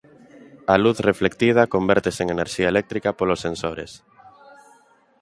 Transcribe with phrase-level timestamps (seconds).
[0.73, 3.91] A luz reflectida convértese en enerxía eléctrica polos sensores.